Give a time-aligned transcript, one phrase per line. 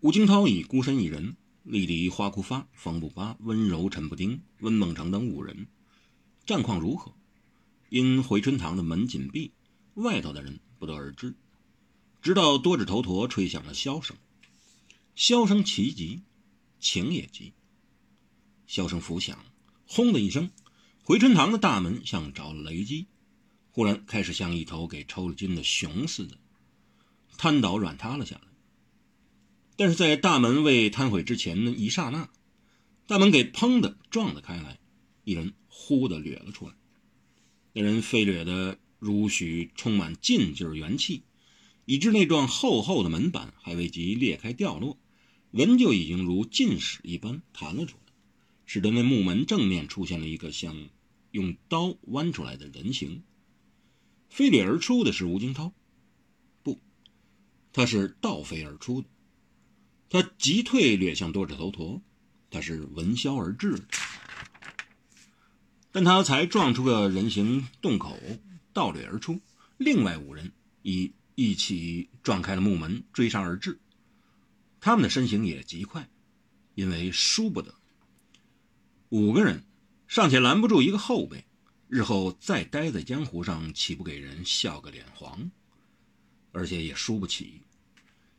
[0.00, 5.66] 吴京涛已孤身一人力敌花库发、冯不八、温柔、陈不丁、温梦成等五人，
[6.46, 7.12] 战况如何？
[7.88, 9.50] 因回春堂的门紧闭，
[9.94, 11.34] 外头的人不得而知。
[12.22, 14.16] 直到多指头陀吹响了箫声，
[15.16, 16.22] 箫声奇急，
[16.78, 17.52] 情也急。
[18.68, 19.44] 箫声拂响，
[19.84, 20.48] 轰的一声，
[21.02, 23.08] 回春堂的大门像着了雷击，
[23.72, 26.38] 忽然开始像一头给抽了筋的熊似的，
[27.36, 28.47] 瘫倒软塌了下来。
[29.78, 32.28] 但是在大门未瘫毁之前的一刹那，
[33.06, 34.80] 大门给砰的撞了开来，
[35.22, 36.74] 一人呼的掠了出来。
[37.74, 41.22] 那人飞掠的如许充满劲劲元气，
[41.84, 44.98] 以致那幢厚厚的门板还未及裂开掉落，
[45.52, 48.12] 人就已经如进矢一般弹了出来。
[48.66, 50.88] 使得那木门正面出现了一个像
[51.30, 53.22] 用刀剜出来的人形。
[54.28, 55.72] 飞掠而出的是吴京涛，
[56.64, 56.80] 不，
[57.72, 59.06] 他是倒飞而出的。
[60.10, 62.02] 他急退掠向多指头陀，
[62.50, 63.76] 他是闻箫而至。
[65.92, 68.18] 但他才撞出个人形洞口，
[68.72, 69.40] 倒掠而出，
[69.76, 70.52] 另外五人
[70.82, 73.78] 已一起撞开了木门，追上而至。
[74.80, 76.08] 他们的身形也极快，
[76.74, 77.74] 因为输不得。
[79.08, 79.64] 五个人
[80.06, 81.44] 尚且拦不住一个后辈，
[81.88, 85.50] 日后再待在江湖上，岂不给人笑个脸黄？
[86.52, 87.62] 而且也输不起。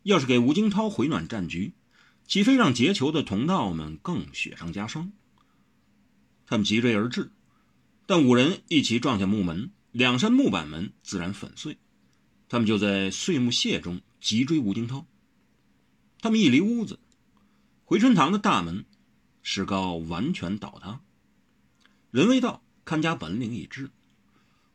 [0.04, 1.74] 要是给吴京涛回暖战局，
[2.26, 5.12] 岂非让劫囚的同道们更雪上加霜？
[6.46, 7.32] 他们急追而至，
[8.06, 11.78] 但五人一起撞下木门，两扇木板门自然粉碎。
[12.48, 15.06] 他们就在碎木屑中急追吴京涛。
[16.20, 17.00] 他们一离屋子，
[17.86, 18.86] 回春堂的大门。
[19.42, 21.02] 石膏完全倒塌。
[22.12, 23.90] 人为道，看家本领已至。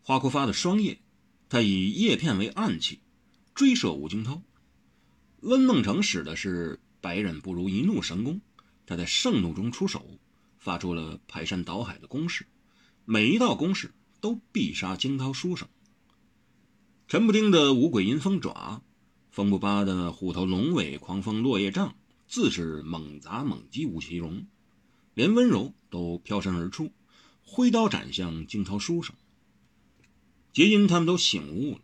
[0.03, 1.01] 花枯发的双叶，
[1.49, 3.01] 他以叶片为暗器，
[3.55, 4.43] 追射吴京涛。
[5.45, 8.41] 温梦成使的是百忍不如一怒神功，
[8.87, 10.19] 他在盛怒中出手，
[10.57, 12.47] 发出了排山倒海的攻势，
[13.05, 15.69] 每一道攻势都必杀惊涛书生。
[17.09, 18.83] 陈不丁的五鬼阴风爪，
[19.31, 21.95] 风不八的虎头龙尾狂风落叶杖，
[22.27, 24.47] 自是猛砸猛击吴奇隆。
[25.13, 26.91] 连温柔都飘身而出，
[27.45, 29.15] 挥刀斩向惊涛书生。
[30.55, 31.83] 皆因他们都醒悟了，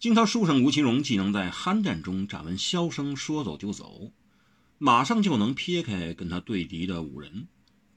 [0.00, 4.14] 惊涛书生吴奇隆既能在酣战中斩闻箫声说走就走，
[4.78, 7.48] 马上就能撇开跟他对敌的五人，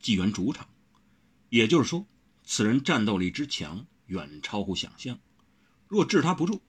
[0.01, 0.67] 继援主场。
[1.47, 2.05] 也就是说，
[2.43, 5.17] 此人战斗力之强远超乎想象。
[5.87, 6.61] 若治他不住，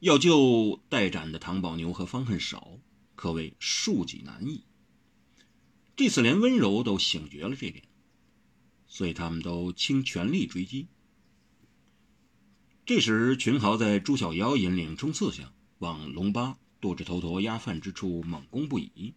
[0.00, 2.80] 要救待斩的唐宝牛和方恨少，
[3.14, 4.64] 可谓数己难矣。
[5.94, 7.84] 这次连温柔都醒觉了这点，
[8.88, 10.88] 所以他们都倾全力追击。
[12.86, 19.12] 这时，群豪在朱小妖引领冲刺下，往龙八多指头陀压饭之处猛攻不已。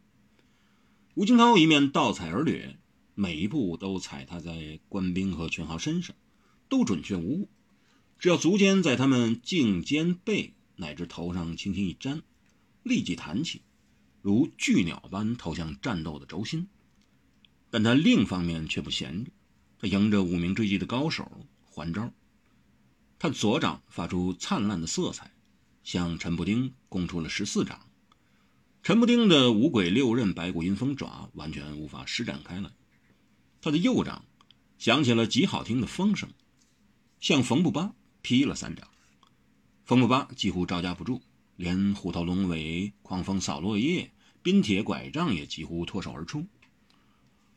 [1.13, 2.79] 吴京涛一面倒踩而掠，
[3.13, 6.15] 每一步都踩踏在官兵和群豪身上，
[6.67, 7.49] 都准确无误。
[8.17, 12.23] 只要足尖在他们颈肩背乃至头上轻轻一沾，
[12.81, 13.61] 立即弹起。
[14.23, 16.67] 如巨鸟般投向战斗的轴心，
[17.69, 19.31] 但他另一方面却不闲着，
[19.77, 21.31] 他迎着五名追击的高手
[21.69, 22.11] 还招。
[23.19, 25.31] 他左掌发出灿烂的色彩，
[25.83, 27.81] 向陈不丁攻出了十四掌。
[28.81, 32.71] 陈不丁的五鬼六刃白骨阴风爪完全无法施展开来。
[33.61, 34.23] 他的右掌
[34.77, 36.29] 响起了极好听的风声，
[37.19, 38.87] 向冯不八劈了三掌。
[39.83, 41.21] 冯不八几乎招架不住。
[41.57, 46.47] 连虎头龙尾、狂风扫落叶、冰铁拐杖也几乎脱手而出。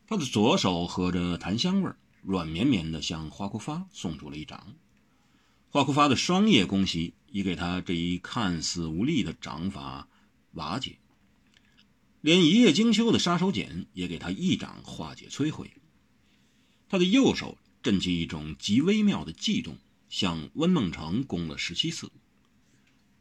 [0.08, 4.74] 他的左手合着檀香味软绵绵的向花库发送出了一掌。
[5.72, 10.06] 花库发的双叶攻袭已给他这一看似无力的掌法
[10.50, 10.98] 瓦解，
[12.20, 15.70] 连一叶惊秋的杀手锏也给他一掌化解摧毁。
[16.90, 19.78] 他的右手震起一种极微妙的悸动，
[20.10, 22.12] 向温梦成攻了十七次。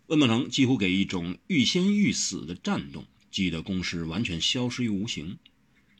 [0.08, 5.38] 温梦成几乎给一种欲仙欲死的战动激得攻势完全消失于无形，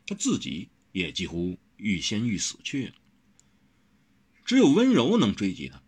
[0.06, 2.94] 他自己也几乎欲仙欲死去了。
[4.44, 5.81] 只有温柔能追击他，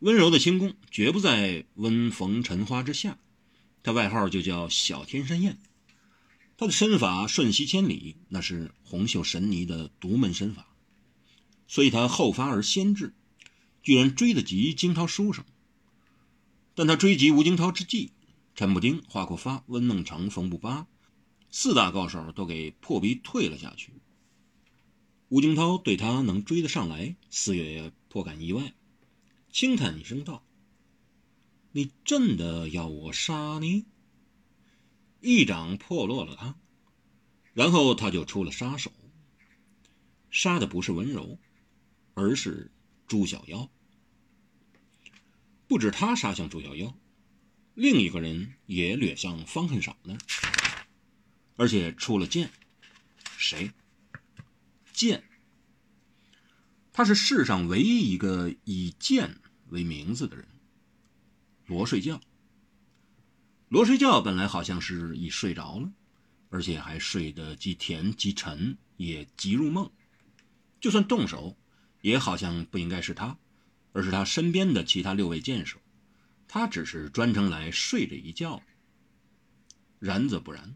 [0.00, 3.18] 温柔的轻功绝不在温逢尘花之下，
[3.82, 5.58] 他外号就叫小天山燕。
[6.56, 10.74] 他的身法瞬息千里，那是红袖神尼的独门身法，
[11.68, 13.14] 所以他后发而先至，
[13.82, 15.44] 居然追得及惊涛书生。
[16.74, 18.12] 但他追及吴京涛之际，
[18.54, 20.86] 陈不丁、华国发、温梦成、冯不八
[21.50, 23.92] 四大高手都给破逼退了下去。
[25.28, 28.72] 吴京涛对他能追得上来，四月颇感意外，
[29.50, 30.44] 轻叹一声道
[31.72, 33.86] ：“你真的要我杀你？”
[35.20, 36.56] 一掌破落了他，
[37.52, 38.90] 然后他就出了杀手，
[40.30, 41.38] 杀的不是文柔，
[42.14, 42.70] 而是
[43.06, 43.70] 朱小妖。
[45.66, 46.96] 不止他杀向朱小妖，
[47.74, 50.16] 另一个人也掠向方恨少那
[51.56, 52.50] 而且出了剑。
[53.36, 53.70] 谁？
[54.92, 55.29] 剑。
[56.92, 60.46] 他是世上唯一一个以剑为名字的人。
[61.66, 62.20] 罗睡觉。
[63.68, 65.92] 罗睡觉本来好像是已睡着了，
[66.48, 69.88] 而且还睡得既甜既沉，也极入梦。
[70.80, 71.56] 就算动手，
[72.00, 73.38] 也好像不应该是他，
[73.92, 75.78] 而是他身边的其他六位剑手。
[76.48, 78.60] 他只是专程来睡这一觉。
[80.00, 80.74] 然则不然，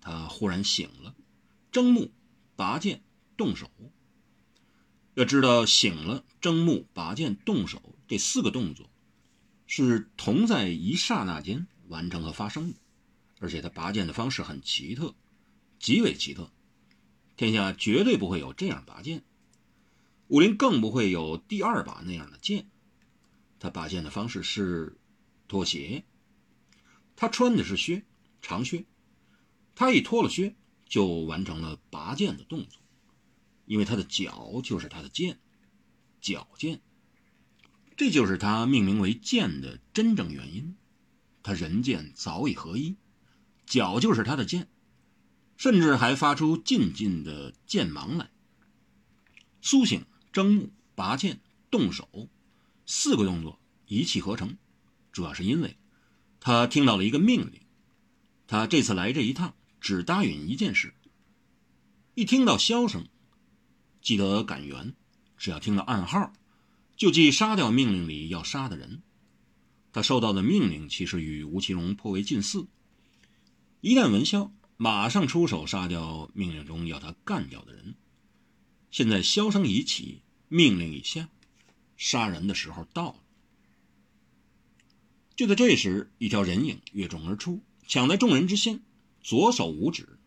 [0.00, 1.14] 他忽然醒了，
[1.70, 2.12] 睁目、
[2.54, 3.02] 拔剑、
[3.38, 3.70] 动手。
[5.14, 8.90] 要知道，醒了、睁目、拔剑、动手这四个动作，
[9.66, 11.66] 是同在一刹那间。
[11.88, 12.78] 完成和发生的，
[13.38, 15.14] 而且他拔剑的方式很奇特，
[15.78, 16.50] 极为奇特。
[17.36, 19.24] 天下绝对不会有这样拔剑，
[20.28, 22.70] 武林更不会有第二把那样的剑。
[23.58, 24.96] 他拔剑的方式是
[25.48, 26.04] 脱鞋，
[27.14, 28.04] 他穿的是靴，
[28.40, 28.86] 长靴。
[29.74, 30.56] 他一脱了靴，
[30.86, 32.81] 就完成了拔剑的动作，
[33.64, 35.38] 因为他的脚就是他的剑，
[36.20, 36.80] 脚剑。
[37.96, 40.76] 这就是他命名为剑的真正原因。
[41.42, 42.96] 他人剑早已合一，
[43.66, 44.68] 脚就是他的剑，
[45.56, 48.30] 甚至还发出劲劲的剑芒来。
[49.60, 52.28] 苏醒、睁目、拔剑、动手，
[52.86, 54.56] 四个动作一气呵成，
[55.12, 55.76] 主要是因为
[56.40, 57.60] 他听到了一个命令。
[58.46, 60.94] 他这次来这一趟只答应一件事：
[62.14, 63.06] 一听到箫声，
[64.02, 64.92] 记得赶援；
[65.38, 66.32] 只要听到暗号，
[66.96, 69.00] 就即杀掉命令里要杀的人。
[69.92, 72.66] 他受到的命令其实与吴奇隆颇为近似，
[73.80, 77.94] 一旦闻箫，马上出手杀掉命令中要他干掉的人。
[78.90, 81.28] 现在箫声已起，命令已下，
[81.96, 83.16] 杀人的时候到了。
[85.36, 88.82] 就在这时，一条人影跃众而出，抢在众人之先，
[89.22, 90.18] 左手五指，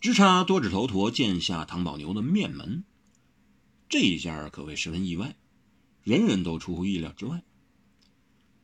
[0.00, 2.84] 直插多指头陀剑下唐宝牛的面门。
[3.88, 5.36] 这一下可谓十分意外，
[6.02, 7.42] 人人都出乎意料之外。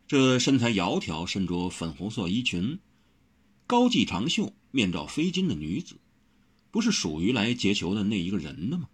[0.09, 2.81] 这身材窈窕、身着粉红色衣裙、
[3.67, 5.97] 高髻长袖、面罩飞金的女子，
[6.71, 8.89] 不是属于来劫囚的那一个人的吗？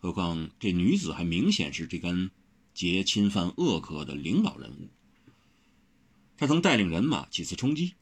[0.00, 2.30] 何况这女子还明显是这干
[2.72, 4.88] 劫侵犯恶客的领导人物。
[6.38, 7.92] 他曾带领人马几次冲击，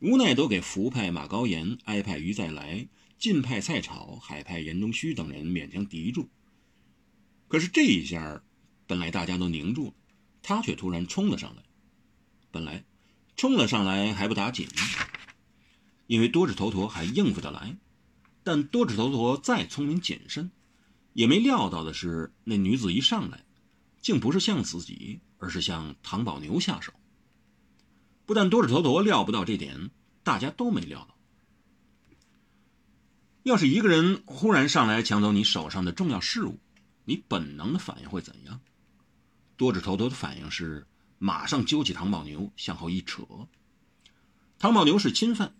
[0.00, 2.86] 无奈都给福派马高岩、哀派于再来、
[3.18, 6.28] 晋派蔡草、海派严中虚等人勉强敌住。
[7.52, 8.42] 可是这一下，
[8.86, 9.92] 本来大家都凝住了。
[10.40, 11.62] 他却突然冲了上来，
[12.50, 12.82] 本来
[13.36, 14.66] 冲了上来还不打紧，
[16.06, 17.76] 因为多指头陀还应付得来。
[18.42, 20.50] 但多指头陀再聪明谨慎，
[21.12, 23.44] 也没料到的是，那女子一上来，
[24.00, 26.94] 竟不是向自己，而是向唐宝牛下手。
[28.24, 29.90] 不但多指头陀料不到这点，
[30.22, 31.18] 大家都没料到。
[33.42, 36.58] 要是一个人忽然上来抢走你手上的重要事物，
[37.04, 38.60] 你本能的反应会怎样？
[39.56, 40.86] 多指头陀的反应是
[41.18, 43.22] 马上揪起唐宝牛向后一扯。
[44.58, 45.54] 唐宝牛是侵犯，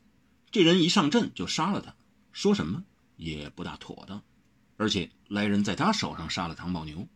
[0.50, 1.94] 这人一上阵就杀了他，
[2.32, 2.84] 说什么
[3.16, 4.22] 也不大妥当。
[4.76, 7.06] 而且来人在他手上杀了唐宝牛，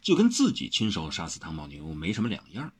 [0.00, 2.72] 就跟自己亲手杀死唐宝牛没什么两样。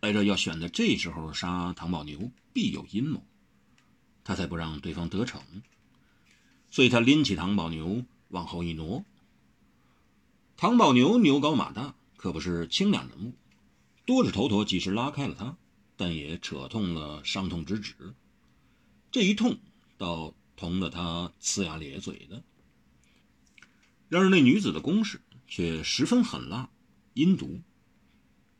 [0.00, 3.22] 来着要选在这时候杀唐宝牛，必有阴谋，
[4.24, 5.42] 他才不让对方得逞。
[6.70, 9.04] 所以他拎起唐宝牛往后一挪。
[10.60, 11.94] 唐宝牛牛高马大。
[12.16, 13.32] 可不是轻量人物，
[14.04, 15.56] 多指头陀即使拉开了他，
[15.96, 18.16] 但也扯痛了伤痛之指。
[19.12, 19.60] 这一痛，
[19.96, 22.42] 倒疼得他呲牙咧嘴的。
[24.08, 26.70] 然而那女子的攻势却十分狠辣、
[27.14, 27.60] 阴毒。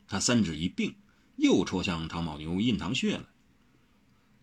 [0.07, 0.95] 他三指一并，
[1.35, 3.25] 又戳向唐宝牛印堂穴来。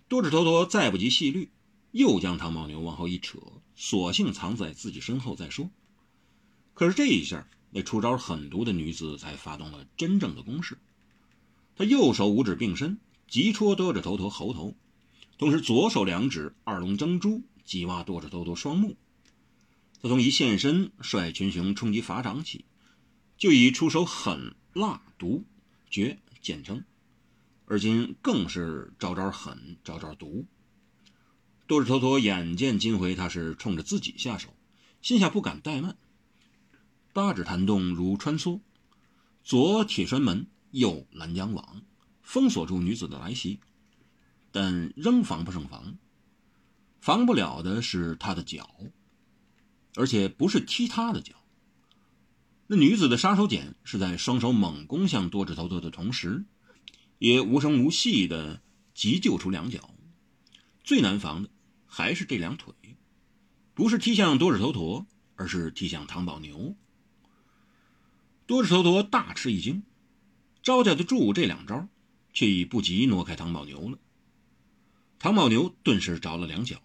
[0.09, 1.51] 多指头陀再不及细虑，
[1.93, 3.39] 又将唐宝牛往后一扯，
[3.75, 5.71] 索性藏在自己身后再说。
[6.77, 7.49] 可是这一下。
[7.71, 10.79] 那出招狠毒的女子才发动了真正的攻势。
[11.75, 14.75] 她右手五指并伸，急戳多指头陀喉头，
[15.37, 18.97] 同时左手两指二龙争珠，急挖多指头陀双目。
[20.01, 22.65] 他从一现身率群雄冲击法掌起，
[23.37, 25.45] 就以出手狠、辣、毒、
[25.91, 26.83] 绝简称，
[27.67, 30.47] 而今更是招招狠，招招毒。
[31.67, 34.55] 多指头陀眼见今回他是冲着自己下手，
[35.03, 35.99] 心下不敢怠慢。
[37.17, 38.61] 八指弹动如穿梭，
[39.43, 41.81] 左铁栓门，右拦江网，
[42.21, 43.59] 封锁住女子的来袭。
[44.53, 45.97] 但仍防不胜防。
[47.01, 48.69] 防不了的是他的脚，
[49.95, 51.37] 而且不是踢他的脚。
[52.67, 56.45] 那女子的杀手锏是在双手猛攻向多指头陀的同时，
[57.19, 58.61] 也无声无息地
[58.93, 59.89] 急救出两脚。
[60.85, 61.49] 最难防的
[61.87, 62.75] 还是这两腿，
[63.73, 66.77] 不是踢向多指头陀，而是踢向唐宝牛。
[68.47, 69.83] 多指头陀大吃一惊，
[70.63, 71.89] 招架得住这两招，
[72.33, 73.99] 却已不及挪开唐宝牛了。
[75.19, 76.81] 唐宝牛顿时着了两脚。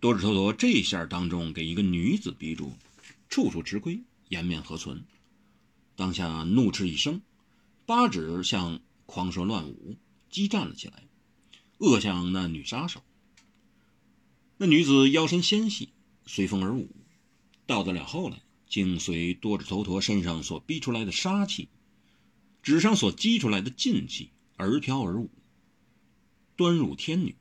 [0.00, 2.72] 多指头陀这下当中给一个女子逼住，
[3.28, 4.02] 处处吃亏。
[4.28, 5.04] 颜面何存？
[5.94, 7.22] 当下怒斥一声，
[7.84, 9.96] 八指向狂蛇乱舞，
[10.30, 11.04] 激战了起来，
[11.78, 13.02] 恶向那女杀手。
[14.56, 15.90] 那女子腰身纤细，
[16.26, 16.88] 随风而舞，
[17.66, 18.42] 到得了后来，
[18.76, 21.70] 竟随多指头陀身上所逼出来的杀气，
[22.62, 25.30] 纸上所激出来的劲气而飘而舞，
[26.56, 27.36] 端入天女，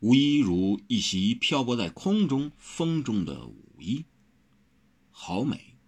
[0.00, 4.04] 无一如一袭漂泊在空中风中的舞衣，
[5.10, 5.78] 好美。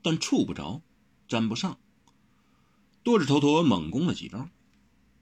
[0.00, 0.80] 但触不着，
[1.28, 1.78] 沾不上。
[3.02, 4.48] 多指头陀猛攻了几招，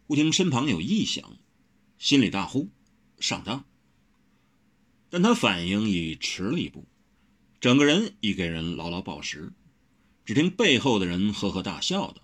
[0.07, 1.39] 忽听身旁有异响，
[1.99, 2.69] 心里大呼
[3.19, 3.65] ：“上当！”
[5.11, 6.87] 但他反应已迟了一步，
[7.61, 9.53] 整个人已给人牢牢抱实。
[10.25, 12.23] 只听背后的人呵呵大笑道：“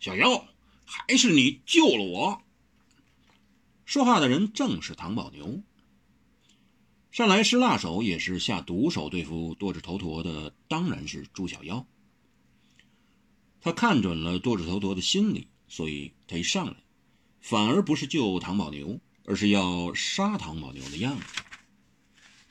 [0.00, 0.48] 小妖，
[0.84, 2.42] 还是你救了我！”
[3.84, 5.62] 说话的人正是唐宝牛。
[7.10, 11.86] 上来施辣手也是下毒手对付多指头陀的，当然是朱小妖。
[13.60, 16.76] 他看准了多指头陀的心理，所以他一上来，
[17.40, 21.26] 反而不是救唐宝牛，而是要杀唐宝牛的样子。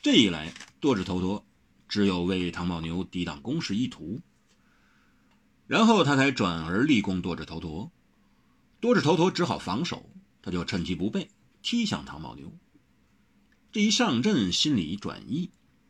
[0.03, 1.43] 这一来，多指头陀
[1.91, 4.21] 只有为唐宝牛抵挡攻势一途。
[5.67, 7.91] 然后他才转而立功多着头陀，
[8.79, 10.09] 多指头陀只好防守，
[10.41, 11.29] 他就趁其不备
[11.61, 12.49] 踢向唐宝牛。
[13.73, 15.49] 这一上阵，心理转移，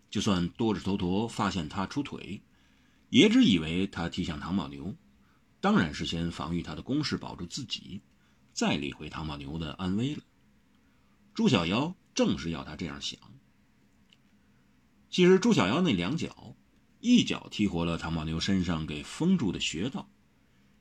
[0.09, 2.41] 就算多指头陀发现他出腿，
[3.11, 4.95] 也只以为他踢向唐宝牛。
[5.59, 8.01] 当然是先防御他的攻势，保住自己，
[8.53, 10.23] 再理会唐宝牛的安危了。
[11.35, 13.19] 朱小妖正是要他这样想。
[15.11, 16.55] 其实朱小妖那两脚，
[17.01, 20.09] 一脚踢活了唐宝牛身上给封住的穴道，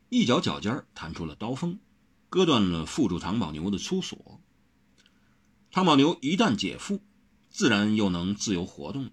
[0.08, 1.80] 一脚脚尖弹出了刀锋，
[2.28, 4.40] 割断了缚住唐宝牛的粗锁。
[5.72, 7.00] 唐宝牛一旦解缚，
[7.50, 9.10] 自然又能自由活动了。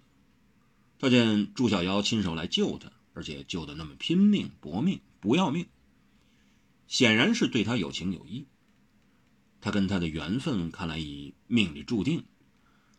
[1.00, 5.00] 他见朱小妖亲手来救他，而且救得那么拼命搏命。
[5.18, 5.66] 不要命，
[6.86, 8.46] 显然是对他有情有义。
[9.60, 12.24] 他跟他的缘分看来已命里注定，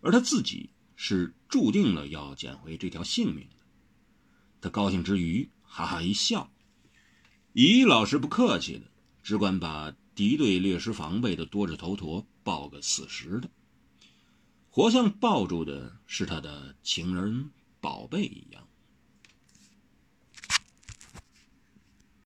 [0.01, 0.69] 而他自己
[1.01, 3.65] 是注定了要捡回这条性命的。
[4.59, 6.51] 他高兴之余，哈哈一笑，
[7.53, 8.91] 咦老师不客气的，
[9.23, 13.49] 只管把敌对略施防备的多智头陀抱个死实的，
[14.69, 18.67] 活像抱住的是他的情人宝贝一样。